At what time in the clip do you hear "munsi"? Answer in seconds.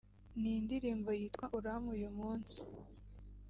2.17-2.59